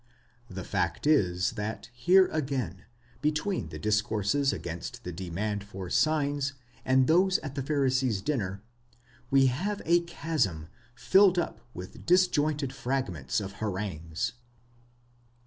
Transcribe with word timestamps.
The 0.49 0.63
fact 0.63 1.05
is, 1.05 1.51
that 1.51 1.91
here 1.93 2.25
again, 2.31 2.85
between 3.21 3.69
the 3.69 3.77
discourses 3.77 4.51
against 4.51 5.03
the 5.03 5.11
demand 5.11 5.63
for 5.63 5.91
signs 5.91 6.53
and 6.83 7.05
those 7.05 7.37
at 7.43 7.53
the 7.53 7.61
Pharisee's 7.61 8.19
dinner, 8.23 8.63
we 9.29 9.45
have 9.45 9.79
a 9.85 9.99
chasm 10.01 10.69
filled 10.95 11.37
up 11.37 11.61
with 11.75 12.07
disjointed 12.07 12.73
fragments 12.73 13.39
of 13.39 13.57
harangues. 13.61 14.33